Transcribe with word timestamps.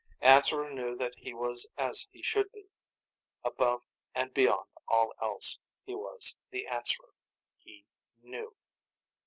Answerer 0.23 0.71
knew 0.73 0.95
that 0.95 1.13
he 1.15 1.31
was 1.31 1.67
as 1.77 2.07
he 2.11 2.23
should 2.23 2.51
be. 2.51 2.71
Above 3.43 3.83
and 4.15 4.33
beyond 4.33 4.67
all 4.87 5.13
else, 5.21 5.59
he 5.83 5.93
was 5.93 6.39
The 6.49 6.65
Answerer. 6.65 7.13
He 7.59 7.85
Knew. 8.23 8.55